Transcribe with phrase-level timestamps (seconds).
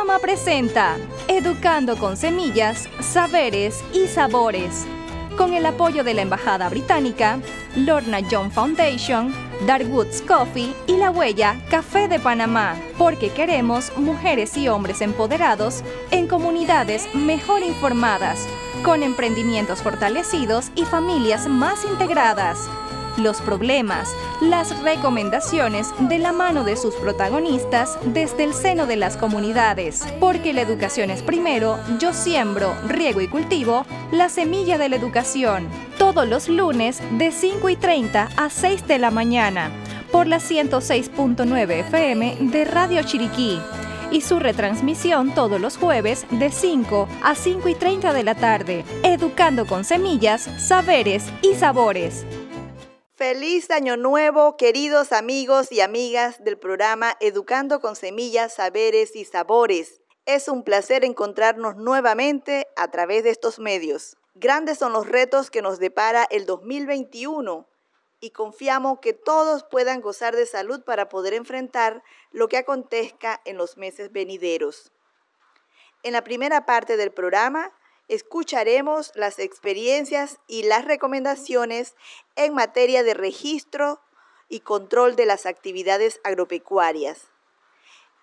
[0.00, 0.96] Pama presenta
[1.28, 4.86] Educando con Semillas, Saberes y Sabores.
[5.36, 7.38] Con el apoyo de la Embajada Británica,
[7.76, 9.30] Lorna John Foundation,
[9.66, 16.26] Darwoods Coffee y La Huella Café de Panamá, porque queremos mujeres y hombres empoderados en
[16.28, 18.48] comunidades mejor informadas,
[18.82, 22.70] con emprendimientos fortalecidos y familias más integradas
[23.16, 24.08] los problemas,
[24.40, 30.04] las recomendaciones de la mano de sus protagonistas desde el seno de las comunidades.
[30.18, 35.68] Porque la educación es primero, yo siembro, riego y cultivo la semilla de la educación.
[35.98, 39.70] Todos los lunes de 5 y 30 a 6 de la mañana
[40.10, 43.60] por la 106.9 FM de Radio Chiriquí
[44.10, 48.84] y su retransmisión todos los jueves de 5 a 5 y 30 de la tarde,
[49.02, 52.26] educando con semillas, saberes y sabores.
[53.20, 60.00] Feliz año nuevo, queridos amigos y amigas del programa Educando con Semillas, Saberes y Sabores.
[60.24, 64.16] Es un placer encontrarnos nuevamente a través de estos medios.
[64.36, 67.68] Grandes son los retos que nos depara el 2021
[68.20, 73.58] y confiamos que todos puedan gozar de salud para poder enfrentar lo que acontezca en
[73.58, 74.92] los meses venideros.
[76.02, 77.70] En la primera parte del programa
[78.10, 81.94] escucharemos las experiencias y las recomendaciones
[82.34, 84.00] en materia de registro
[84.48, 87.28] y control de las actividades agropecuarias.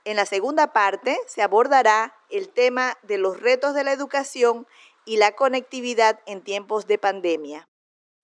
[0.04, 4.68] En la segunda parte se abordará el tema de los retos de la educación
[5.06, 7.70] y la conectividad en tiempos de pandemia.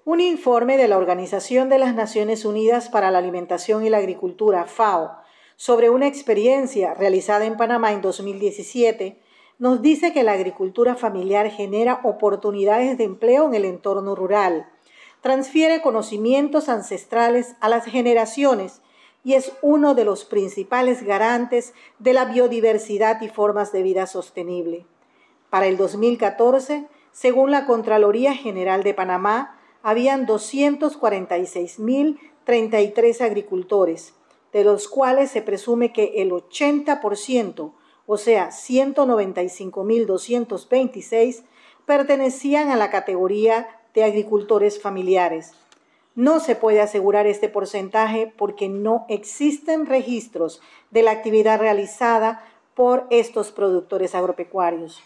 [0.04, 4.66] Un informe de la Organización de las Naciones Unidas para la Alimentación y la Agricultura,
[4.66, 5.18] FAO,
[5.56, 9.23] sobre una experiencia realizada en Panamá en 2017
[9.64, 14.68] nos dice que la agricultura familiar genera oportunidades de empleo en el entorno rural,
[15.22, 18.82] transfiere conocimientos ancestrales a las generaciones
[19.24, 24.86] y es uno de los principales garantes de la biodiversidad y formas de vida sostenible.
[25.50, 34.14] Para el 2014, según la Contraloría General de Panamá, habían 246.033 agricultores,
[34.52, 37.72] de los cuales se presume que el 80%
[38.06, 41.44] o sea, 195.226
[41.86, 45.54] pertenecían a la categoría de agricultores familiares.
[46.16, 50.62] No se puede asegurar este porcentaje porque no existen registros
[50.92, 52.44] de la actividad realizada
[52.76, 55.02] por estos productores agropecuarios.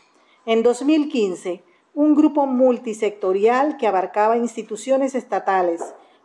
[0.45, 1.63] En 2015,
[1.93, 5.81] un grupo multisectorial que abarcaba instituciones estatales,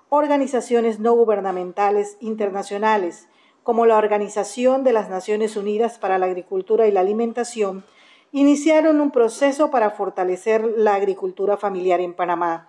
[0.09, 3.29] organizaciones no gubernamentales internacionales,
[3.63, 7.85] como la Organización de las Naciones Unidas para la Agricultura y la Alimentación,
[8.33, 12.69] iniciaron un proceso para fortalecer la agricultura familiar en Panamá,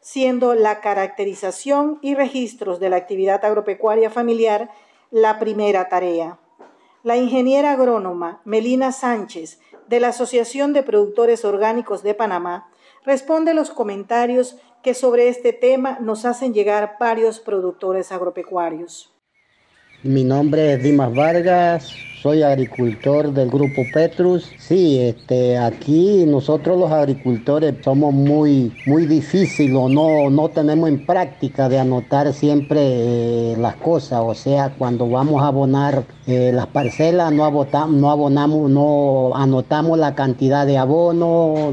[0.00, 4.70] siendo la caracterización y registros de la actividad agropecuaria familiar
[5.10, 6.38] la primera tarea.
[7.02, 12.68] La ingeniera agrónoma Melina Sánchez, de la Asociación de Productores Orgánicos de Panamá,
[13.04, 19.15] responde los comentarios que sobre este tema nos hacen llegar varios productores agropecuarios.
[20.06, 24.52] Mi nombre es Dimas Vargas, soy agricultor del grupo Petrus.
[24.56, 31.04] Sí, este, aquí nosotros los agricultores somos muy, muy difíciles o no, no tenemos en
[31.04, 34.20] práctica de anotar siempre eh, las cosas.
[34.22, 37.50] O sea, cuando vamos a abonar eh, las parcelas, no,
[37.88, 41.72] no abonamos, no anotamos la cantidad de abono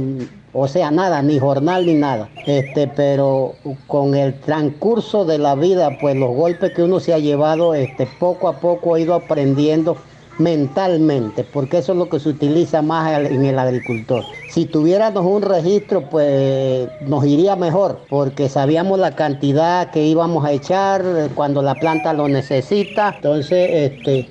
[0.53, 2.29] o sea, nada, ni jornal ni nada.
[2.45, 3.55] Este, pero
[3.87, 8.07] con el transcurso de la vida, pues los golpes que uno se ha llevado, este,
[8.19, 9.97] poco a poco ha ido aprendiendo
[10.37, 14.23] mentalmente, porque eso es lo que se utiliza más en el agricultor.
[14.49, 20.51] Si tuviéramos un registro, pues nos iría mejor, porque sabíamos la cantidad que íbamos a
[20.51, 21.03] echar
[21.35, 23.13] cuando la planta lo necesita.
[23.15, 24.29] Entonces, este,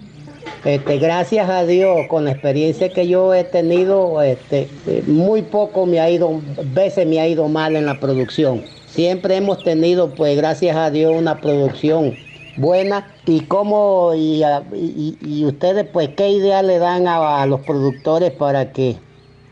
[0.64, 4.68] este, gracias a Dios, con la experiencia que yo he tenido, este,
[5.08, 6.40] muy poco me ha ido,
[6.72, 8.62] veces me ha ido mal en la producción.
[8.86, 12.14] Siempre hemos tenido, pues gracias a Dios, una producción
[12.56, 13.12] buena.
[13.26, 18.96] ¿Y cómo, y, ustedes, pues, qué idea le dan a, los productores para que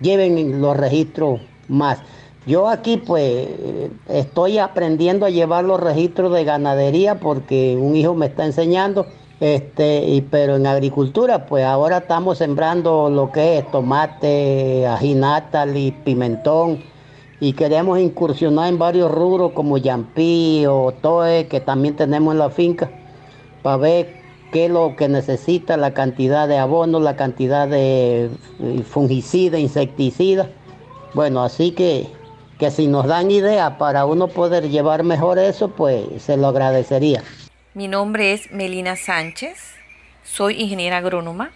[0.01, 1.99] lleven los registros más?
[2.47, 3.49] Yo aquí pues
[4.09, 9.07] estoy aprendiendo a llevar los registros de ganadería porque un hijo me está enseñando
[9.41, 16.83] este, pero en agricultura, pues ahora estamos sembrando lo que es tomate, ajinatal y pimentón.
[17.41, 22.51] Y queremos incursionar en varios rubros como yampí o toe que también tenemos en la
[22.51, 22.91] finca
[23.63, 24.21] para ver
[24.53, 28.29] qué es lo que necesita, la cantidad de abono, la cantidad de
[28.61, 30.51] eh, fungicida, insecticida.
[31.15, 32.09] Bueno, así que,
[32.59, 37.23] que si nos dan ideas para uno poder llevar mejor eso, pues se lo agradecería.
[37.73, 39.77] Mi nombre es Melina Sánchez,
[40.25, 41.53] soy ingeniera agrónoma,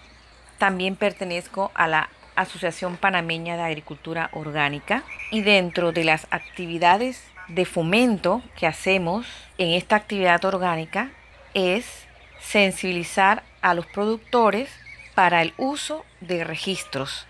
[0.59, 5.03] También pertenezco a la Asociación Panameña de Agricultura Orgánica
[5.33, 9.27] y dentro de las actividades de fomento que hacemos
[9.59, 11.11] en esta actividad orgánica
[11.53, 12.07] es
[12.39, 14.71] sensibilizar a los productores
[15.17, 17.27] para el uso de registros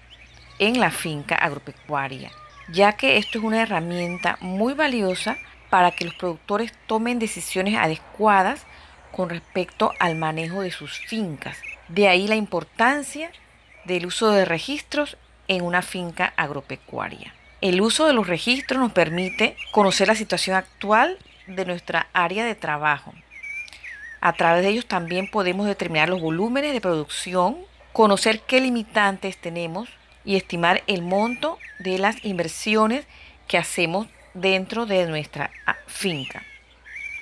[0.59, 2.31] en la finca agropecuaria,
[2.69, 5.39] ya que esto es una herramienta muy valiosa
[5.71, 8.67] para que los productores tomen decisiones adecuadas
[9.15, 11.57] con respecto al manejo de sus fincas.
[11.89, 13.31] De ahí la importancia
[13.85, 15.17] del uso de registros
[15.47, 17.33] en una finca agropecuaria.
[17.61, 22.55] El uso de los registros nos permite conocer la situación actual de nuestra área de
[22.55, 23.13] trabajo.
[24.21, 27.59] A través de ellos también podemos determinar los volúmenes de producción,
[27.93, 29.89] conocer qué limitantes tenemos
[30.25, 33.07] y estimar el monto de las inversiones
[33.47, 36.43] que hacemos dentro de nuestra ah, finca.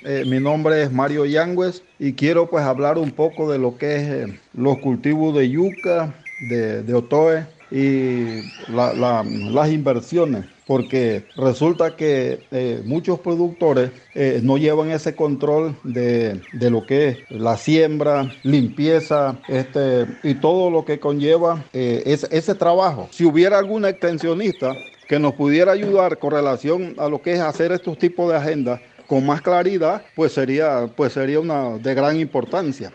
[0.05, 3.95] Eh, mi nombre es Mario Yangüez y quiero pues hablar un poco de lo que
[3.95, 6.13] es eh, los cultivos de yuca,
[6.49, 13.91] de, otoe y las inversiones, porque resulta que eh, muchos productores
[14.43, 20.83] no llevan ese control de, lo que es la siembra, limpieza este, y todo lo
[20.83, 23.07] que conlleva ese trabajo.
[23.11, 24.75] Si hubiera alguna extensionista
[25.07, 28.81] que nos pudiera ayudar con relación a lo que es hacer estos tipos de agendas
[29.07, 32.93] con más claridad, pues sería, pues sería una de gran importancia.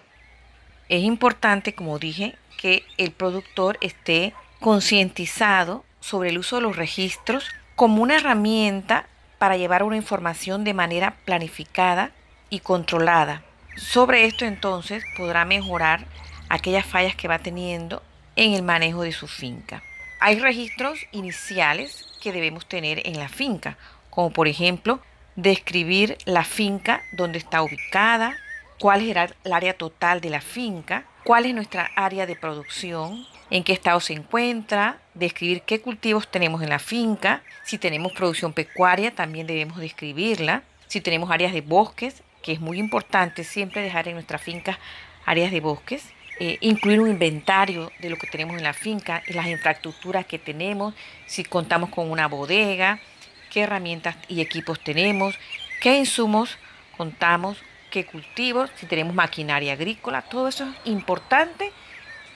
[0.89, 7.45] Es importante, como dije, que el productor esté concientizado sobre el uso de los registros
[7.77, 9.07] como una herramienta
[9.39, 12.11] para llevar una información de manera planificada
[12.51, 13.43] y controlada.
[13.77, 16.07] Sobre esto entonces podrá mejorar
[16.49, 18.03] aquellas fallas que va teniendo
[18.35, 19.83] en el manejo de su finca.
[20.21, 23.79] Hay registros iniciales que debemos tener en la finca,
[24.11, 25.01] como por ejemplo
[25.39, 28.37] describir la finca, donde está ubicada,
[28.81, 33.63] cuál será el área total de la finca, cuál es nuestra área de producción, en
[33.63, 39.15] qué estado se encuentra, describir qué cultivos tenemos en la finca, si tenemos producción pecuaria
[39.15, 44.15] también debemos describirla, si tenemos áreas de bosques, que es muy importante siempre dejar en
[44.15, 44.81] nuestra finca
[45.25, 46.03] áreas de bosques,
[46.41, 50.95] eh, incluir un inventario de lo que tenemos en la finca las infraestructuras que tenemos,
[51.27, 53.01] si contamos con una bodega,
[53.51, 55.35] qué herramientas y equipos tenemos,
[55.81, 56.59] qué insumos
[56.97, 57.59] contamos
[57.91, 61.73] qué cultivos, si tenemos maquinaria agrícola, todo eso es importante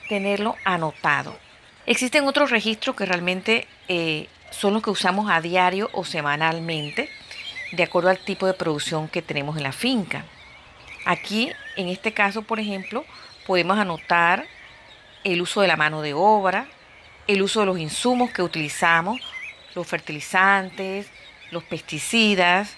[0.09, 1.37] tenerlo anotado.
[1.85, 7.09] Existen otros registros que realmente eh, son los que usamos a diario o semanalmente,
[7.71, 10.25] de acuerdo al tipo de producción que tenemos en la finca.
[11.05, 13.03] Aquí, en este caso, por ejemplo,
[13.45, 14.45] podemos anotar
[15.23, 16.67] el uso de la mano de obra,
[17.27, 19.19] el uso de los insumos que utilizamos,
[19.75, 21.09] los fertilizantes,
[21.51, 22.75] los pesticidas.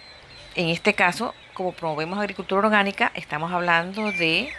[0.56, 4.50] En este caso, como promovemos agricultura orgánica, estamos hablando de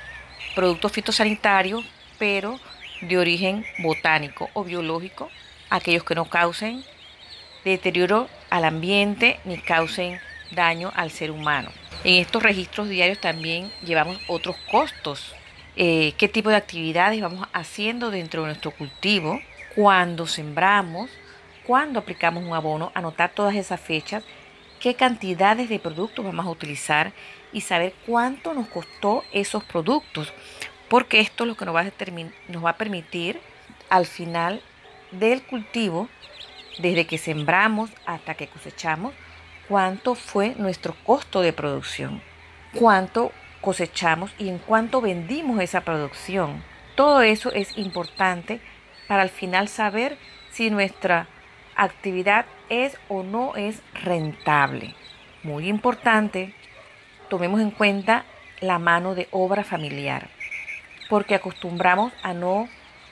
[0.55, 1.85] productos fitosanitarios,
[2.19, 2.59] pero
[3.00, 5.31] de origen botánico o biológico,
[5.71, 6.85] aquellos que no causen
[7.65, 10.19] deterioro al ambiente ni causen
[10.53, 11.71] daño al ser humano.
[12.05, 15.35] En estos registros diarios también llevamos otros costos.
[15.77, 19.41] Eh, qué tipo de actividades vamos haciendo dentro de nuestro cultivo,
[19.75, 21.11] cuándo sembramos,
[21.67, 24.25] cuándo aplicamos un abono, anotar todas esas fechas
[24.81, 27.13] qué cantidades de productos vamos a utilizar
[27.53, 30.32] y saber cuánto nos costó esos productos,
[30.89, 31.93] porque esto es lo que nos va a,
[32.49, 33.41] nos va a permitir
[33.89, 34.61] al final
[35.11, 36.08] del cultivo,
[36.79, 39.15] desde que sembramos hasta que cosechamos,
[39.69, 42.23] cuánto fue nuestro costo de producción,
[42.75, 46.63] cuánto cosechamos y en cuánto vendimos esa producción.
[46.94, 48.61] Todo eso es importante
[49.08, 50.19] para al final saber
[50.51, 51.29] si nuestra
[51.77, 54.95] actividad es o no es rentable.
[55.43, 56.55] Muy importante,
[57.29, 58.25] tomemos en cuenta
[58.61, 60.29] la mano de obra familiar,
[61.09, 62.69] porque acostumbramos a no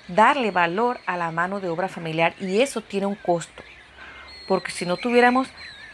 [0.09, 3.63] darle valor a la mano de obra familiar y eso tiene un costo,
[4.49, 5.49] porque si no tuviéramos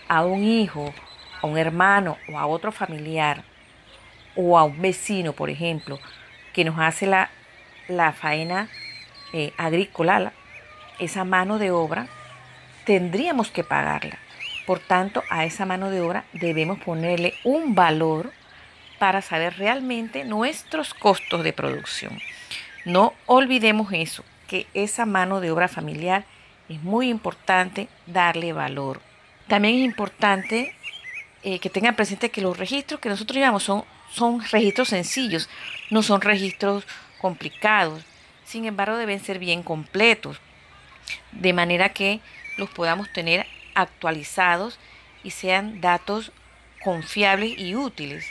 [0.09, 0.93] a un hijo,
[1.43, 3.45] a un hermano o a otro familiar
[4.37, 5.99] o a un vecino, por ejemplo,
[6.53, 7.31] que nos hace la,
[7.89, 8.69] la faena
[9.33, 10.33] eh, agrícola,
[10.99, 12.09] esa mano de obra,
[12.91, 14.19] tendríamos que pagarla.
[14.67, 18.33] Por tanto, a esa mano de obra debemos ponerle un valor
[18.99, 22.19] para saber realmente nuestros costos de producción.
[22.85, 26.25] No olvidemos eso, que esa mano de obra familiar
[26.69, 29.01] es muy importante darle valor.
[29.47, 30.75] También es importante
[31.45, 35.49] eh, que tengan presente que los registros que nosotros llevamos son, son registros sencillos,
[35.91, 36.85] no son registros
[37.21, 38.03] complicados.
[38.45, 40.41] Sin embargo, deben ser bien completos.
[41.31, 42.21] De manera que
[42.61, 44.79] los podamos tener actualizados
[45.25, 46.31] y sean datos
[46.85, 48.25] confiables y útiles.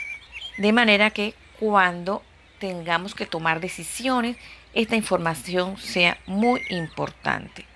[0.56, 2.22] De manera que cuando
[2.58, 4.36] tengamos que tomar decisiones
[4.72, 7.66] esta información sea muy importante.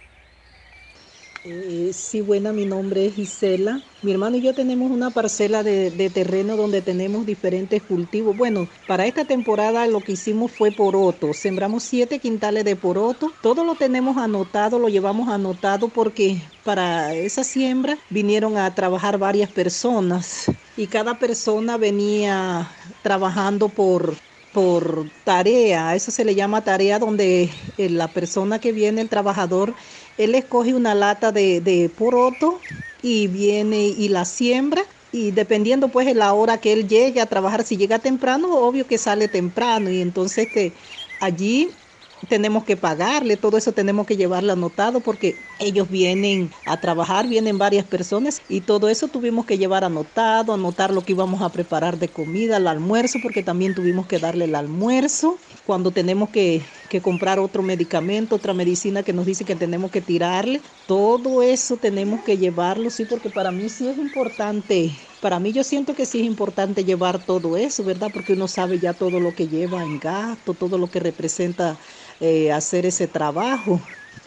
[1.46, 3.82] Eh, sí, buena, mi nombre es Gisela.
[4.00, 8.34] Mi hermano y yo tenemos una parcela de, terreno donde tenemos diferentes cultivos.
[8.34, 11.34] Bueno, para esta temporada lo que hicimos fue poroto.
[11.34, 13.30] Sembramos siete quintales de poroto.
[13.42, 19.50] Todo lo tenemos anotado, lo llevamos anotado porque para esa siembra vinieron a trabajar varias
[19.50, 20.46] personas
[20.78, 22.70] y cada persona venía
[23.02, 24.14] trabajando por
[24.54, 29.74] por tarea, eso se le llama tarea donde eh, la persona que viene, el trabajador,
[30.16, 32.64] él escoge una lata de, de poroto
[33.00, 34.82] y viene y la siembra.
[35.10, 38.86] Y dependiendo pues de la hora que él llegue a trabajar, si llega temprano, obvio
[38.86, 39.90] que sale temprano.
[39.90, 40.76] Y entonces que
[41.18, 41.83] allí
[42.26, 47.58] tenemos que pagarle, todo eso tenemos que llevarlo anotado porque ellos vienen a trabajar, vienen
[47.58, 51.98] varias personas y todo eso tuvimos que llevar anotado, anotar lo que íbamos a preparar
[51.98, 55.40] de comida, el almuerzo, porque también tuvimos que darle el almuerzo.
[55.64, 60.00] Cuando tenemos que, que comprar otro medicamento, otra medicina que nos dice que tenemos que
[60.02, 65.52] tirarle, todo eso tenemos que llevarlo, sí, porque para mí sí es importante para mí
[65.52, 68.12] yo siento que sí es importante llevar todo eso, ¿verdad?
[68.12, 71.78] Porque uno sabe ya todo lo que lleva en gasto, todo lo que representa
[72.26, 73.78] eh, hacer ese trabajo.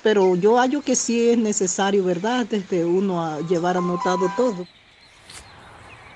[0.04, 2.46] Pero yo hallo que sí es necesario, ¿verdad?
[2.48, 4.68] Desde uno a llevar anotado todo.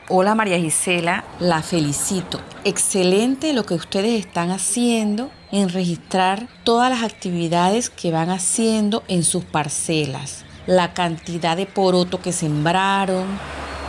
[0.08, 2.40] Hola María Gisela, la felicito.
[2.66, 9.24] Excelente lo que ustedes están haciendo en registrar todas las actividades que van haciendo en
[9.24, 10.46] sus parcelas.
[10.68, 13.26] La cantidad de poroto que sembraron,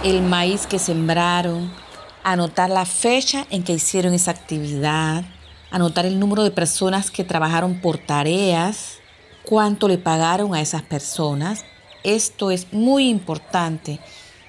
[0.03, 1.71] el maíz que sembraron,
[2.25, 5.25] anotar la fecha en que hicieron esa actividad,
[5.73, 8.99] anotar el número de personas que trabajaron por tareas,
[9.43, 11.65] cuánto le pagaron a esas personas.
[12.05, 13.99] Esto es muy importante,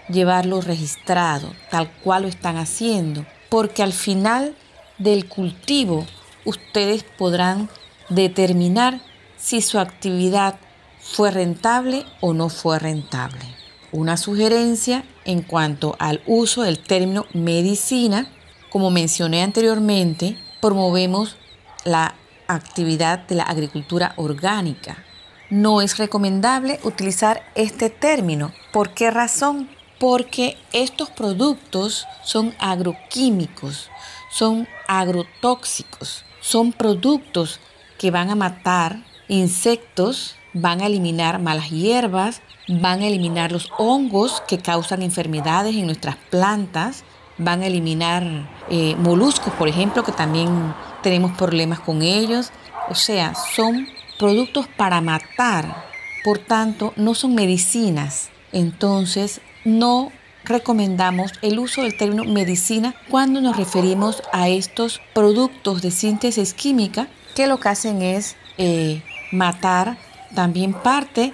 [0.09, 4.53] llevarlo registrado, tal cual lo están haciendo, porque al final
[4.97, 6.05] del cultivo
[6.45, 7.69] ustedes podrán
[8.09, 8.99] determinar
[9.37, 10.55] si su actividad
[10.99, 13.45] fue rentable o no fue rentable.
[13.91, 18.27] Una sugerencia en cuanto al uso del término medicina,
[18.71, 21.35] como mencioné anteriormente, promovemos
[21.83, 22.15] la
[22.47, 25.03] actividad de la agricultura orgánica.
[25.49, 28.53] No es recomendable utilizar este término.
[28.71, 29.69] ¿Por qué razón?
[29.99, 33.89] Porque estos productos son agroquímicos,
[34.31, 37.59] son agrotóxicos, son productos
[37.99, 44.41] que van a matar insectos, van a eliminar malas hierbas, van a eliminar los hongos
[44.47, 47.03] que causan enfermedades en nuestras plantas,
[47.37, 48.23] van a eliminar
[48.69, 52.51] eh, moluscos, por ejemplo, que también tenemos problemas con ellos.
[52.89, 53.87] O sea, son
[54.19, 55.85] productos para matar,
[56.23, 58.29] por tanto, no son medicinas.
[58.51, 60.11] Entonces, no
[60.45, 67.07] recomendamos el uso del término medicina cuando nos referimos a estos productos de síntesis química
[67.35, 69.97] que lo que hacen es eh, matar
[70.35, 71.33] también parte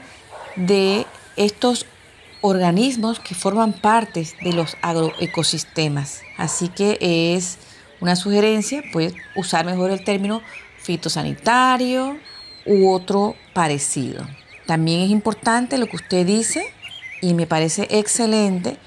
[0.56, 1.86] de estos
[2.41, 6.22] organismos que forman parte de los agroecosistemas.
[6.38, 6.98] Así que
[7.36, 7.58] es
[8.00, 10.41] una sugerencia, pues usar mejor el término
[10.77, 12.17] fitosanitario
[12.65, 14.25] u otro parecido.
[14.65, 16.63] También es importante lo que usted dice
[17.22, 18.77] y me parece excelente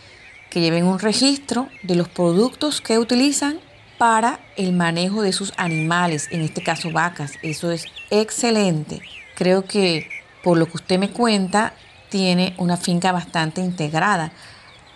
[0.50, 3.58] que lleven un registro de los productos que utilizan
[3.98, 7.32] para el manejo de sus animales, en este caso vacas.
[7.42, 9.00] Eso es excelente.
[9.34, 10.08] Creo que
[10.42, 11.74] por lo que usted me cuenta,
[12.12, 14.32] tiene una finca bastante integrada,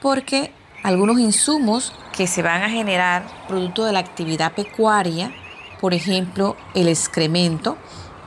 [0.02, 0.52] porque
[0.84, 5.32] algunos insumos que se van a generar producto de la actividad pecuaria,
[5.80, 7.78] por ejemplo, el excremento,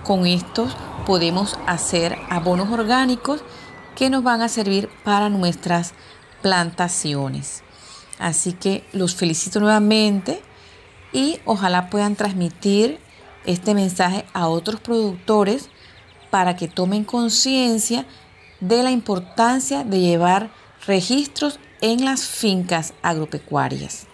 [0.03, 3.43] con estos podemos hacer abonos orgánicos
[3.95, 5.93] que nos van a servir para nuestras
[6.41, 7.61] plantaciones.
[8.17, 10.41] Así que los felicito nuevamente
[11.13, 12.99] y ojalá puedan transmitir
[13.45, 15.69] este mensaje a otros productores
[16.31, 18.05] para que tomen conciencia
[18.59, 20.51] de la importancia de llevar
[20.85, 24.08] registros en las fincas agropecuarias.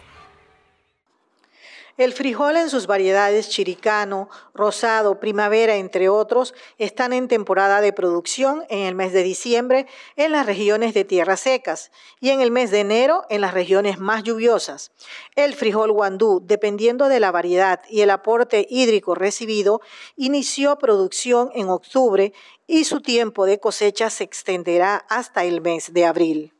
[1.97, 8.65] El frijol en sus variedades chiricano, rosado, primavera, entre otros, están en temporada de producción
[8.67, 9.87] en el mes de diciembre
[10.17, 13.97] en las regiones de tierras secas y en el mes de enero en las regiones
[13.97, 14.91] más lluviosas.
[15.37, 19.79] El frijol guandú, dependiendo de la variedad y el aporte hídrico recibido,
[20.17, 22.33] inició producción en octubre
[22.67, 26.54] y su tiempo de cosecha se extenderá hasta el mes de abril.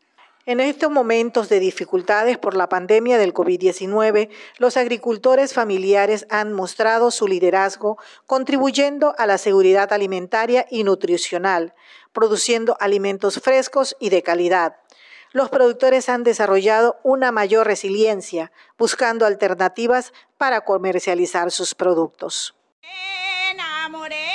[0.48, 7.10] En estos momentos de dificultades por la pandemia del COVID-19, los agricultores familiares han mostrado
[7.10, 7.98] su liderazgo
[8.28, 11.74] contribuyendo a la seguridad alimentaria y nutricional,
[12.14, 14.76] produciendo alimentos frescos y de calidad.
[15.32, 22.54] Los productores han desarrollado una mayor resiliencia, buscando alternativas para comercializar sus productos.
[23.90, 24.35] morena,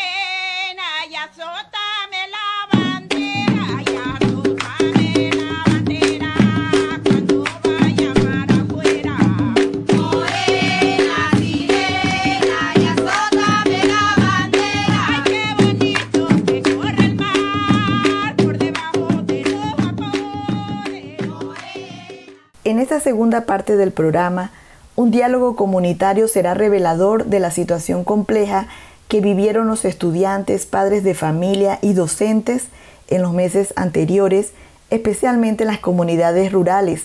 [22.81, 24.53] esta segunda parte del programa,
[24.97, 28.67] un diálogo comunitario será revelador de la situación compleja
[29.09, 32.67] que vivieron los estudiantes, padres de familia y docentes
[33.09, 34.53] en los meses anteriores,
[34.91, 37.05] especialmente en las comunidades rurales,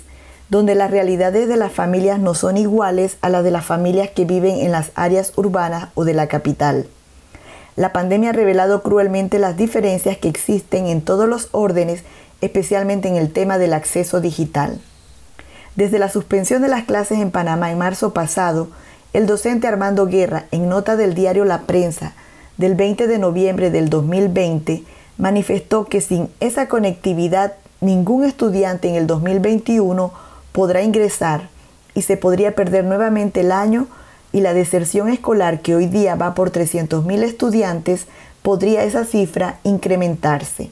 [0.50, 4.26] donde las realidades de las familias no son iguales a las de las familias que
[4.26, 6.88] viven en las áreas urbanas o de la capital.
[7.76, 12.04] La pandemia ha revelado cruelmente las diferencias que existen en todos los órdenes,
[12.42, 14.80] especialmente en el tema del acceso digital.
[15.76, 18.70] Desde la suspensión de las clases en Panamá en marzo pasado,
[19.12, 22.14] el docente Armando Guerra, en nota del diario La Prensa
[22.58, 24.84] del 20 de noviembre del 2020,
[25.18, 30.14] manifestó que sin esa conectividad ningún estudiante en el 2021
[30.54, 31.50] podrá ingresar
[31.94, 33.88] y se podría perder nuevamente el año
[34.32, 38.08] y la deserción escolar que hoy día va por 300.000 estudiantes,
[38.42, 40.72] podría esa cifra incrementarse.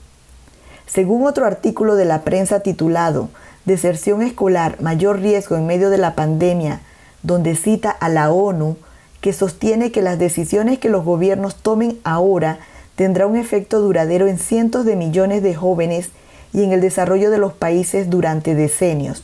[0.86, 3.30] Según otro artículo de la prensa titulado
[3.65, 6.82] deserción escolar, mayor riesgo en medio de la pandemia,
[7.22, 8.77] donde cita a la ONU,
[9.22, 12.60] que sostiene que las decisiones que los gobiernos tomen ahora
[12.96, 16.10] tendrá un efecto duradero en cientos de millones de jóvenes
[16.53, 19.24] y en el desarrollo de los países durante decenios.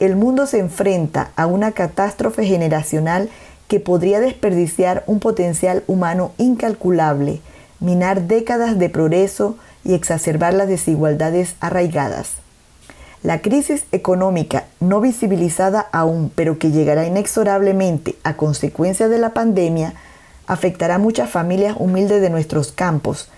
[0.00, 3.30] El mundo se enfrenta a una catástrofe generacional
[3.68, 7.40] que podría desperdiciar un potencial humano incalculable,
[7.78, 12.41] minar décadas de progreso y exacerbar las desigualdades arraigadas.
[13.22, 19.94] La crisis económica no visibilizada aún, pero que llegará inexorablemente a consecuencia de la pandemia,
[20.48, 23.28] afectará a muchas familias humildes de nuestros campos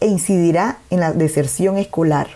[0.00, 2.28] e incidirá en la deserción escolar.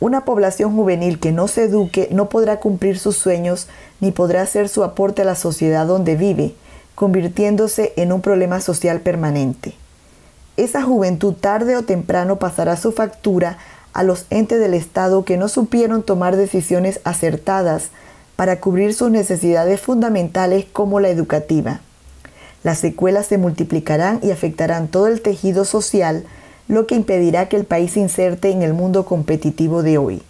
[0.00, 3.68] Una población juvenil que no se eduque no podrá cumplir sus sueños
[4.00, 6.54] ni podrá hacer su aporte a la sociedad donde vive,
[6.96, 9.74] convirtiéndose en un problema social permanente.
[10.56, 13.58] Esa juventud tarde o temprano pasará su factura
[13.98, 17.88] a los entes del Estado que no supieron tomar decisiones acertadas
[18.36, 21.80] para cubrir sus necesidades fundamentales como la educativa.
[22.62, 26.24] Las secuelas se multiplicarán y afectarán todo el tejido social,
[26.68, 30.22] lo que impedirá que el país se inserte en el mundo competitivo de hoy.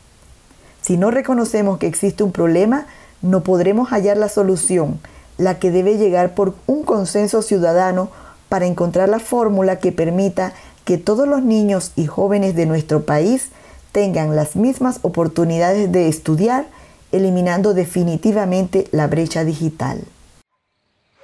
[0.81, 2.87] Si no reconocemos que existe un problema,
[3.21, 4.99] no podremos hallar la solución,
[5.37, 8.09] la que debe llegar por un consenso ciudadano
[8.49, 10.55] para encontrar la fórmula que permita
[10.87, 13.51] que todos los niños y jóvenes de nuestro país
[13.99, 16.67] tengan las mismas oportunidades de estudiar,
[17.11, 20.05] eliminando definitivamente la brecha digital.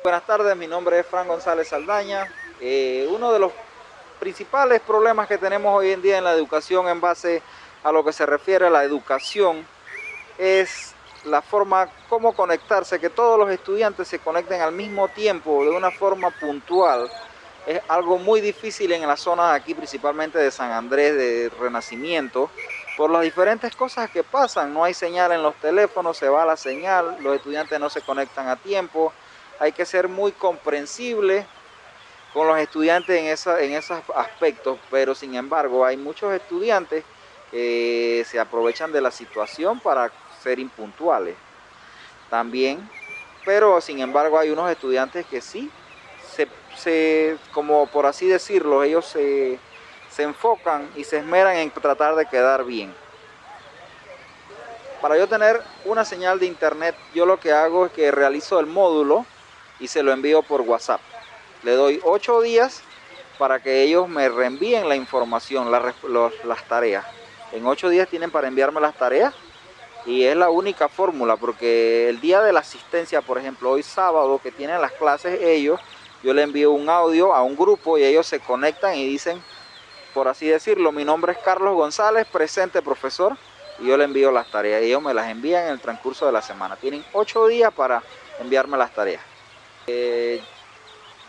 [0.02, 2.26] Buenas tardes, mi nombre es Fran González Saldaña.
[2.60, 3.52] Eh, uno de los
[4.18, 7.42] principales problemas que tenemos hoy en día en la educación en base
[7.84, 9.64] a lo que se refiere a la educación
[10.36, 10.94] es
[11.26, 15.92] la forma cómo conectarse, que todos los estudiantes se conecten al mismo tiempo de una
[15.92, 17.08] forma puntual
[17.66, 22.50] es algo muy difícil en las zonas aquí, principalmente de San Andrés, de Renacimiento,
[22.96, 24.72] por las diferentes cosas que pasan.
[24.72, 28.48] No hay señal en los teléfonos, se va la señal, los estudiantes no se conectan
[28.48, 29.12] a tiempo.
[29.58, 31.46] Hay que ser muy comprensible
[32.34, 37.04] con los estudiantes en, esa, en esos aspectos, pero sin embargo hay muchos estudiantes
[37.50, 40.10] que se aprovechan de la situación para
[40.42, 41.36] ser impuntuales
[42.28, 42.90] también,
[43.44, 45.70] pero sin embargo hay unos estudiantes que sí
[46.34, 46.48] se,
[47.52, 49.58] como por así decirlo, ellos se,
[50.18, 52.94] enfocan y se esmeran en tratar de quedar bien.
[55.00, 58.66] Para yo tener una señal de internet, yo lo que hago es que realizo el
[58.66, 59.26] módulo
[59.80, 61.00] y se lo envío por WhatsApp.
[61.62, 62.82] Le doy ocho días
[63.38, 67.04] para que ellos me reenvíen la información, las tareas.
[67.52, 69.34] En ocho días tienen para enviarme las tareas
[70.06, 74.40] y es la única fórmula porque el día de la asistencia, por ejemplo, hoy sábado
[74.42, 75.80] que tienen las clases ellos,
[76.24, 79.42] yo le envío un audio a un grupo y ellos se conectan y dicen,
[80.14, 83.36] por así decirlo, mi nombre es Carlos González, presente profesor,
[83.78, 86.40] y yo le envío las tareas ellos me las envían en el transcurso de la
[86.40, 86.76] semana.
[86.76, 88.02] Tienen ocho días para
[88.40, 89.20] enviarme las tareas.
[89.86, 90.40] Eh,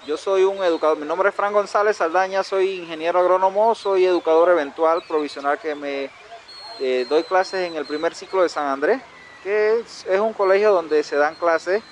[0.08, 4.50] yo soy un educador, mi nombre es Fran González Saldaña, soy ingeniero agrónomo, soy educador
[4.50, 6.10] eventual provisional que me
[6.80, 9.02] eh, doy clases en el primer ciclo de San Andrés,
[9.44, 11.84] que es un colegio donde se dan clases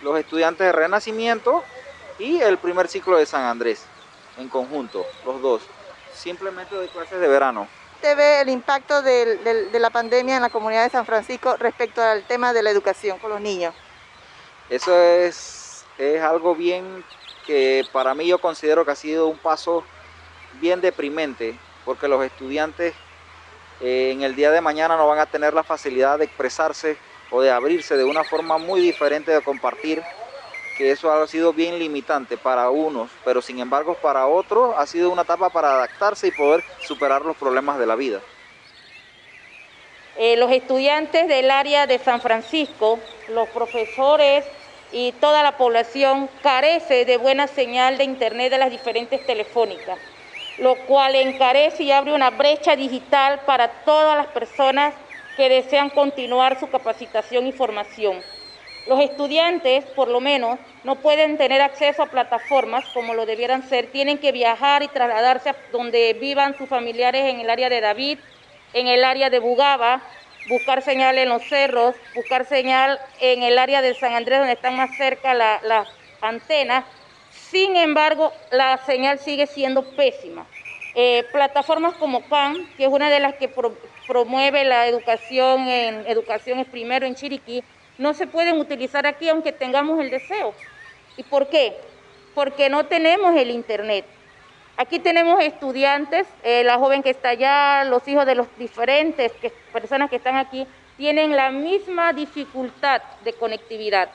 [0.00, 1.62] los estudiantes de Renacimiento
[2.18, 3.84] y el primer ciclo de San Andrés
[4.38, 5.62] en conjunto, los dos.
[6.14, 7.68] Simplemente doy clases de verano.
[7.96, 12.22] ¿Usted ve el impacto de, la pandemia en la comunidad de San Francisco respecto al
[12.24, 13.74] tema de la educación con los niños?
[14.70, 17.04] Eso es, es algo bien
[17.46, 19.82] que para mí yo considero que ha sido un paso
[20.60, 22.94] bien deprimente, porque los estudiantes
[23.80, 26.96] eh, en el día de mañana no van a tener la facilidad de expresarse
[27.30, 30.02] o de abrirse de una forma muy diferente de compartir,
[30.78, 35.10] que eso ha sido bien limitante para unos, pero sin embargo para otros ha sido
[35.10, 38.20] una etapa para adaptarse y poder superar los problemas de la vida.
[40.16, 44.44] Eh, los estudiantes del área de San Francisco, los profesores
[44.92, 49.98] y toda la población carece de buena señal de internet de las diferentes telefónicas
[50.58, 54.94] lo cual encarece y abre una brecha digital para todas las personas
[55.36, 58.22] que desean continuar su capacitación y formación.
[58.86, 63.90] Los estudiantes, por lo menos, no pueden tener acceso a plataformas como lo debieran ser,
[63.92, 68.18] tienen que viajar y trasladarse a donde vivan sus familiares en el área de David,
[68.72, 70.02] en el área de Bugaba,
[70.46, 74.76] buscar señal en los cerros, buscar señal en el área de San Andrés donde están
[74.76, 75.88] más cerca las
[76.20, 76.84] antenas
[77.30, 80.46] sin embargo, la señal sigue siendo pésima.
[80.94, 83.50] Eh, plataformas como CAN, que es una de las que
[84.06, 87.62] promueve la educación en Educación es Primero en Chiriquí,
[87.98, 90.54] no se pueden utilizar aquí aunque tengamos el deseo.
[91.16, 91.76] ¿Y por qué?
[92.34, 94.04] Porque no tenemos el Internet.
[94.76, 99.32] Aquí tenemos estudiantes, eh, la joven que está allá, los hijos de los diferentes
[99.72, 104.08] personas que están aquí, tienen la misma dificultad de conectividad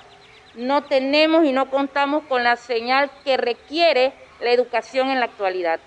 [0.56, 5.80] no tenemos y no contamos con la señal que requiere la educación en la actualidad.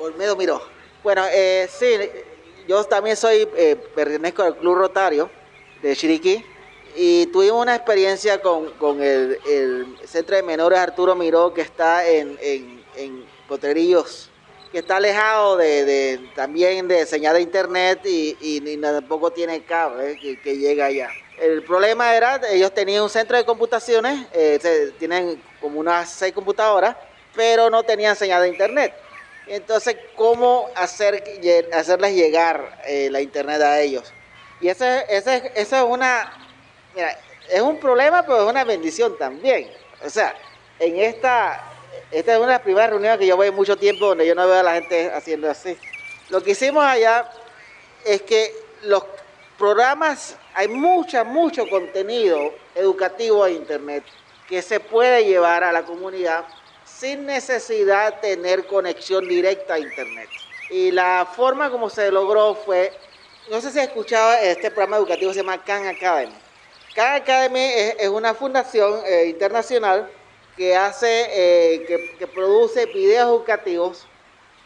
[0.00, 0.62] Olmedo Miró.
[1.02, 1.86] Bueno, eh, sí,
[2.66, 5.30] yo también soy, eh, pertenezco al Club Rotario
[5.82, 6.44] de Chiriquí
[6.96, 13.26] y tuvimos una experiencia con, el, Centro de Menores Arturo Miró que está en, en,
[13.48, 14.28] Potrerillos,
[14.72, 20.58] que está alejado de, también de señal de internet y, tampoco tiene cable que, que
[20.58, 21.08] llega allá.
[21.40, 26.96] El problema era, ellos tenían un centro de computaciones, eh, tienen como unas seis computadoras,
[27.34, 28.92] pero no tenían señal de internet.
[29.46, 31.22] Entonces, ¿cómo hacer,
[31.72, 34.12] hacerles llegar eh, la internet a ellos?
[34.60, 36.47] Y ese, ese, es una,
[36.98, 37.16] mira,
[37.48, 39.70] es un problema, pero es una bendición también.
[40.04, 40.34] O sea,
[40.80, 41.62] en esta,
[42.10, 44.46] esta es una de las primeras reuniones que yo voy mucho tiempo donde yo no
[44.48, 45.78] veo a la gente haciendo así.
[46.28, 47.30] Lo que hicimos allá
[48.04, 49.04] es que los
[49.56, 54.04] programas, hay mucha, mucho contenido educativo en Internet
[54.48, 56.46] que se puede llevar a la comunidad
[56.84, 60.28] sin necesidad de tener conexión directa a Internet.
[60.70, 62.92] Y la forma como se logró fue,
[63.50, 66.34] no sé si has escuchado este programa educativo, se llama Khan Academy.
[66.98, 70.10] Khan Academy es, una fundación eh, internacional
[70.56, 74.04] que hace, eh, que, que produce videos educativos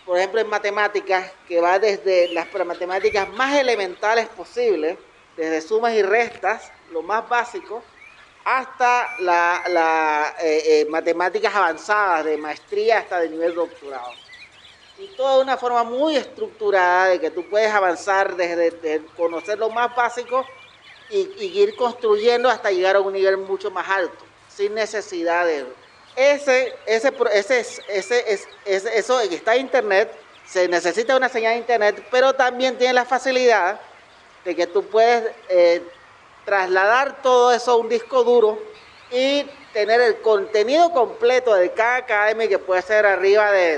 [0.07, 4.99] por ejemplo, en matemáticas, que va desde las matemáticas más elementales posibles,
[5.37, 7.83] desde sumas y restas, lo más básico,
[8.45, 14.11] hasta las eh, eh, matemáticas avanzadas, de maestría hasta de nivel doctorado.
[14.99, 19.71] Y todo de una forma muy estructurada, de que tú puedes avanzar desde, conocer lo
[19.71, 20.45] más básico
[21.13, 25.67] y, ir construyendo hasta llegar a un nivel mucho más alto, sin necesidad de
[26.17, 30.13] ese, ese, ese, ese, ese, eso está en internet,
[30.47, 33.81] se necesita una señal de internet, pero también tiene la facilidad
[34.45, 35.83] de que tú puedes eh,
[36.45, 38.59] trasladar todo eso a un disco duro
[39.11, 43.77] y tener el contenido completo de cada academia que puede ser arriba de,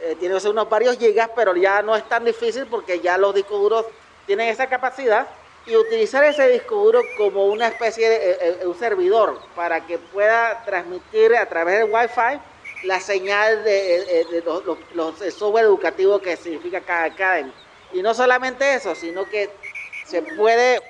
[0.00, 3.16] eh, tiene que ser unos varios gigas, pero ya no es tan difícil porque ya
[3.16, 3.86] los discos duros
[4.26, 5.28] tienen esa capacidad
[5.66, 9.98] y utilizar ese disco duro como una especie de eh, eh, un servidor para que
[9.98, 12.40] pueda transmitir a través del Wi-Fi
[12.84, 14.44] la señal de, eh,
[14.94, 17.52] los, software educativo que significa cada academia.
[17.92, 19.50] Y no solamente eso, sino que
[20.06, 20.80] se puede,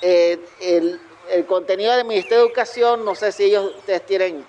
[0.00, 1.00] el,
[1.30, 4.44] el, contenido del Ministerio de Educación, no sé si ellos ustedes tienen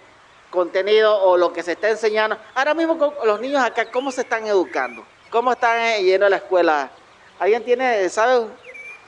[0.51, 2.37] contenido o lo que se está enseñando.
[2.53, 5.05] Ahora mismo los niños acá, ¿cómo se están educando?
[5.31, 6.91] ¿Cómo están yendo a la escuela?
[7.39, 8.47] ¿Alguien tiene, sabe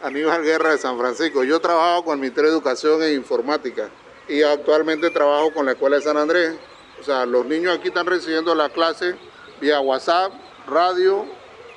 [0.01, 1.43] Aníbal Guerra de San Francisco.
[1.43, 3.89] Yo trabajo con el Ministerio de Educación e Informática
[4.27, 6.55] y actualmente trabajo con la Escuela de San Andrés.
[7.01, 9.15] O sea, los niños aquí están recibiendo la clase
[9.59, 10.31] vía WhatsApp,
[10.67, 11.25] radio,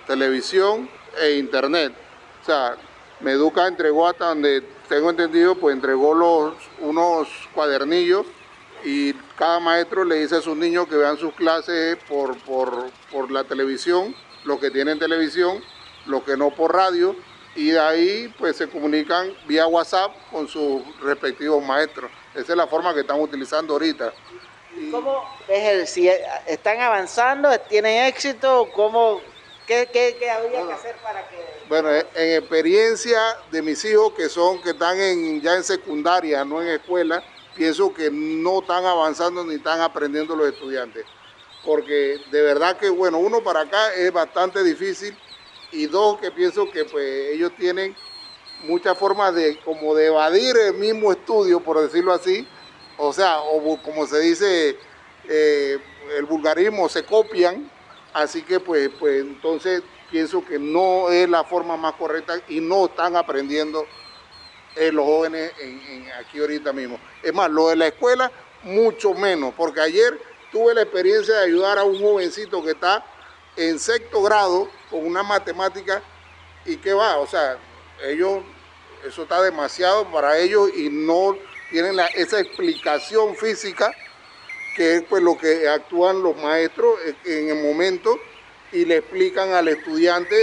[0.07, 1.95] televisión e internet.
[2.43, 2.77] O sea,
[3.21, 8.27] Meduca entregó hasta donde tengo entendido, pues entregó los, unos cuadernillos
[8.85, 13.31] y cada maestro le dice a sus niños que vean sus clases por, por, por
[13.31, 15.63] la televisión, los que tienen televisión,
[16.07, 17.17] los que no por radio
[17.61, 22.11] y de ahí pues se comunican vía WhatsApp con sus respectivos maestros.
[22.35, 24.15] Esa es la forma que están utilizando ahorita.
[24.91, 26.09] ¿Cómo ves el, si
[26.47, 28.67] están avanzando, tienen éxito?
[28.73, 29.21] ¿Cómo,
[29.67, 31.37] qué, qué, habría que hacer para que...?
[31.69, 33.21] Bueno, en experiencia
[33.51, 37.23] de mis hijos que son, que están en, ya en secundaria, no en escuela,
[37.55, 41.05] pienso que no están avanzando ni están aprendiendo los estudiantes.
[41.63, 45.15] Porque de verdad que, bueno, uno para acá es bastante difícil
[45.73, 47.97] y dos, que pienso que pues ellos tienen
[48.65, 52.47] muchas formas de como evadir el mismo estudio, por decirlo así,
[52.97, 54.77] o sea, o como se dice,
[55.29, 55.79] eh,
[56.17, 57.71] el vulgarismo, se copian,
[58.13, 62.87] así que pues, pues entonces pienso que no es la forma más correcta y no
[62.87, 63.87] están aprendiendo
[64.77, 65.53] eh, los jóvenes
[66.19, 66.99] aquí ahorita mismo.
[67.23, 68.31] Es más, lo de la escuela,
[68.63, 70.21] mucho menos, porque ayer
[70.53, 73.05] tuve la experiencia de ayudar a un jovencito que está
[73.57, 76.03] en sexto grado con una matemática
[76.65, 77.57] y que va, o sea,
[78.05, 78.43] ellos,
[79.07, 81.37] eso está demasiado para ellos y no
[81.71, 83.93] tienen esa explicación física
[84.77, 88.19] que es pues lo que actúan los maestros en el momento
[88.73, 90.37] y le explican al estudiante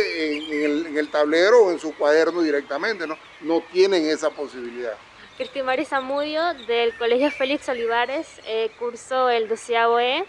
[0.66, 3.18] en, el, tablero o en su cuaderno directamente, ¿no?
[3.42, 4.94] No tienen esa posibilidad.
[5.38, 10.26] Cristi Marisa Zamudio, del Colegio Félix Olivares, eh, curso el 12 E.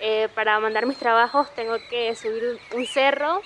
[0.00, 3.42] Eh, para mandar mis trabajos tengo que subir un cerro,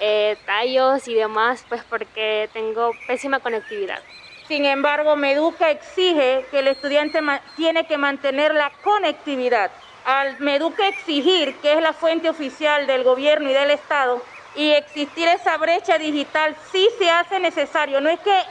[0.00, 4.00] eh, tallos y demás, pues porque tengo pésima conectividad.
[4.48, 7.20] Sin embargo, Meduca exige que el estudiante
[7.56, 9.70] tiene que mantener la conectividad.
[10.04, 14.20] Al Meduca exigir, que es la fuente oficial del gobierno y del Estado,
[14.56, 18.00] y existir esa brecha digital, sí se hace necesario.
[18.00, 18.42] No es que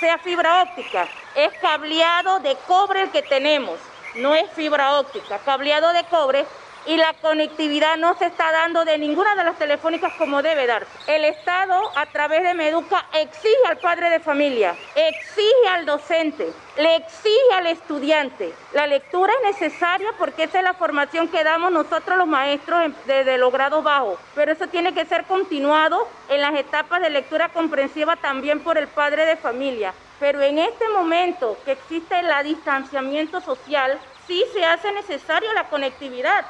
[0.00, 3.78] sea fibra óptica, es cableado de cobre el que tenemos,
[4.16, 6.46] no es fibra óptica, cableado de cobre
[6.86, 10.90] y la conectividad no se está dando de ninguna de las telefónicas como debe darse.
[11.06, 16.96] El Estado, a través de Meduca, exige al padre de familia, exige al docente, le
[16.96, 18.52] exige al estudiante.
[18.72, 23.38] La lectura es necesaria porque esa es la formación que damos nosotros los maestros desde
[23.38, 28.16] los grados bajos, pero eso tiene que ser continuado en las etapas de lectura comprensiva
[28.16, 29.94] también por el padre de familia.
[30.20, 36.44] Pero en este momento que existe el distanciamiento social, sí se hace necesaria la conectividad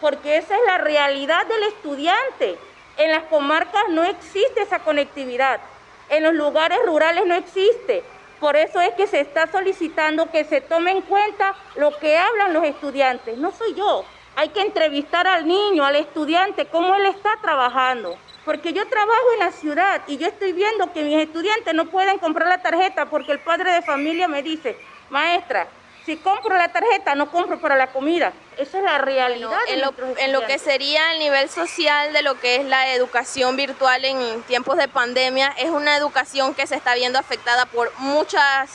[0.00, 2.58] porque esa es la realidad del estudiante.
[2.96, 5.60] En las comarcas no existe esa conectividad,
[6.08, 8.02] en los lugares rurales no existe.
[8.40, 12.52] Por eso es que se está solicitando que se tome en cuenta lo que hablan
[12.52, 13.36] los estudiantes.
[13.36, 14.04] No soy yo.
[14.36, 18.16] Hay que entrevistar al niño, al estudiante, cómo él está trabajando.
[18.44, 22.18] Porque yo trabajo en la ciudad y yo estoy viendo que mis estudiantes no pueden
[22.18, 24.78] comprar la tarjeta porque el padre de familia me dice,
[25.10, 25.66] maestra,
[26.08, 28.32] si compro la tarjeta, no compro para la comida.
[28.56, 29.58] Esa es la realidad.
[29.68, 33.56] en, lo, en lo que sería el nivel social de lo que es la educación
[33.56, 38.70] virtual en tiempos de pandemia, es una educación que se está viendo afectada por muchas,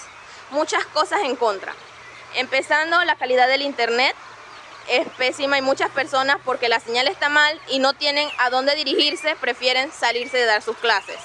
[0.52, 1.74] muchas cosas en contra.
[2.36, 4.16] Empezando, la calidad del Internet
[4.88, 8.76] es pésima y muchas personas porque la señal está mal y no tienen a dónde
[8.76, 11.18] dirigirse, prefieren salirse de dar sus clases.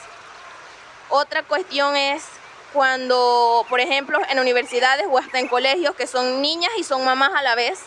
[1.11, 2.25] Otra cuestión es
[2.72, 7.33] cuando, por ejemplo, en universidades o hasta en colegios que son niñas y son mamás
[7.35, 7.81] a la vez,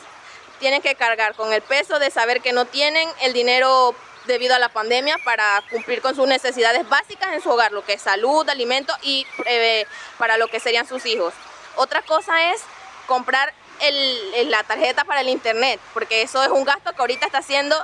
[0.59, 4.59] tienen que cargar con el peso de saber que no tienen el dinero debido a
[4.59, 8.47] la pandemia para cumplir con sus necesidades básicas en su hogar, lo que es salud,
[8.49, 9.85] alimento y eh,
[10.17, 11.33] para lo que serían sus hijos.
[11.75, 12.61] Otra cosa es
[13.07, 13.53] comprar
[14.45, 17.75] la tarjeta para el internet, porque eso es un gasto que ahorita está siendo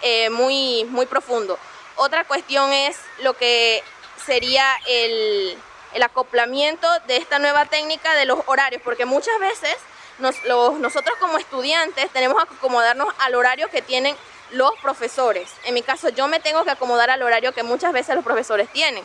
[0.00, 1.58] eh, muy, muy profundo.
[1.96, 3.82] Otra cuestión es lo que
[4.24, 5.58] sería el,
[5.94, 9.76] el acoplamiento de esta nueva técnica de los horarios, porque muchas veces
[10.18, 14.16] nosotros como estudiantes tenemos que acomodarnos al horario que tienen
[14.50, 15.50] los profesores.
[15.64, 18.68] En mi caso, yo me tengo que acomodar al horario que muchas veces los profesores
[18.72, 19.04] tienen.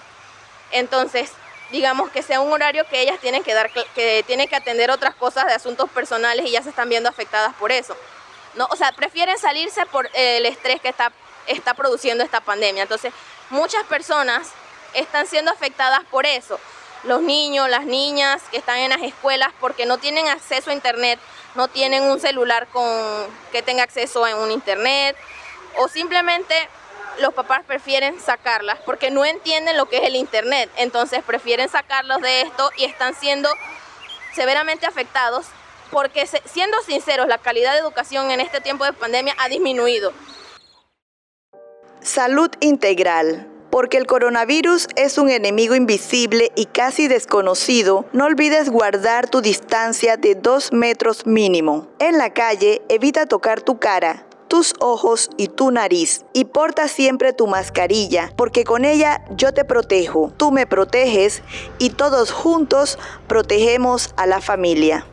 [0.71, 1.31] Entonces,
[1.71, 5.15] digamos que sea un horario que ellas tienen que dar, que tienen que atender otras
[5.15, 7.95] cosas de asuntos personales y ya se están viendo afectadas por eso.
[8.55, 8.67] ¿no?
[8.71, 11.11] O sea, prefieren salirse por el estrés que está,
[11.47, 12.83] está produciendo esta pandemia.
[12.83, 13.13] Entonces,
[13.49, 14.49] muchas personas
[14.93, 16.59] están siendo afectadas por eso
[17.03, 21.19] los niños, las niñas que están en las escuelas porque no tienen acceso a internet,
[21.55, 22.83] no tienen un celular con
[23.51, 25.15] que tenga acceso a un internet
[25.77, 26.55] o simplemente
[27.19, 32.21] los papás prefieren sacarlas porque no entienden lo que es el internet, entonces prefieren sacarlos
[32.21, 33.49] de esto y están siendo
[34.33, 35.45] severamente afectados
[35.91, 40.11] porque siendo sinceros, la calidad de educación en este tiempo de pandemia ha disminuido.
[42.01, 49.27] Salud integral porque el coronavirus es un enemigo invisible y casi desconocido, no olvides guardar
[49.27, 51.87] tu distancia de 2 metros mínimo.
[51.97, 56.23] En la calle, evita tocar tu cara, tus ojos y tu nariz.
[56.33, 61.41] Y porta siempre tu mascarilla, porque con ella yo te protejo, tú me proteges
[61.79, 65.07] y todos juntos protegemos a la familia.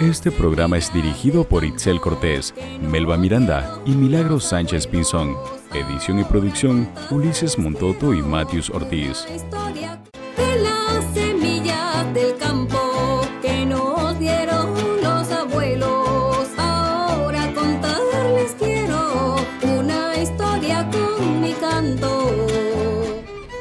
[0.00, 5.34] Este programa es dirigido por Itzel Cortés, Melba Miranda y Milagro Sánchez Pinzón.
[5.72, 9.24] Edición y producción, Ulises Montoto y Matius Ortiz.
[10.36, 16.48] De las semillas del campo que nos dieron los abuelos.
[16.58, 22.46] Ahora contarles quiero una historia con mi canto.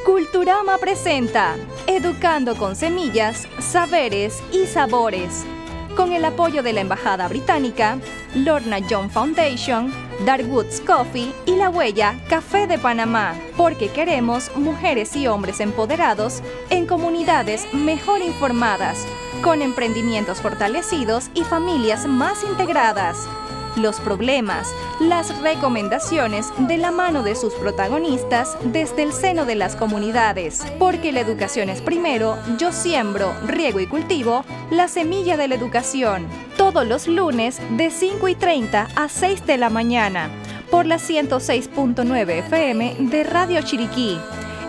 [0.06, 1.56] Culturama presenta
[1.88, 5.46] Educando con Semillas, Saberes y Sabores
[5.95, 7.99] con el apoyo de la Embajada Británica,
[8.36, 9.93] Lorna John Foundation,
[10.25, 16.86] Darwoods Coffee y La Huella Café de Panamá, porque queremos mujeres y hombres empoderados en
[16.86, 19.06] comunidades mejor informadas,
[19.43, 23.27] con emprendimientos fortalecidos y familias más integradas
[23.75, 29.75] los problemas, las recomendaciones de la mano de sus protagonistas desde el seno de las
[29.75, 30.62] comunidades.
[30.79, 36.27] Porque la educación es primero, yo siembro, riego y cultivo la semilla de la educación.
[36.57, 40.29] Todos los lunes de 5 y 30 a 6 de la mañana
[40.69, 44.17] por la 106.9 FM de Radio Chiriquí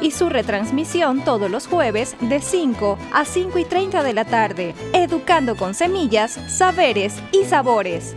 [0.01, 4.75] y su retransmisión todos los jueves de 5 a 5 y 30 de la tarde,
[4.93, 8.15] educando con semillas, saberes y sabores.